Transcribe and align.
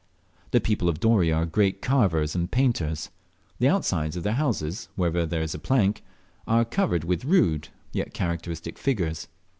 The 0.49 0.59
people 0.59 0.89
of 0.89 0.99
Dorey 0.99 1.31
are 1.31 1.45
great 1.45 1.79
carvers 1.79 2.33
and 2.33 2.49
painters. 2.51 3.11
The 3.59 3.67
outsides 3.67 4.17
of 4.17 4.23
the 4.23 4.31
houses, 4.31 4.89
wherever 4.95 5.27
there 5.27 5.43
is 5.43 5.53
a 5.53 5.59
plank, 5.59 6.01
are 6.47 6.65
covered 6.65 7.03
with 7.03 7.23
rude 7.23 7.67
yet 7.93 8.11
characteristic 8.11 8.79
figures. 8.79 9.27